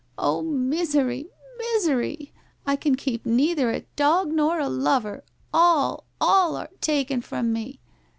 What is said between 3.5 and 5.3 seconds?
a dog nor a lover!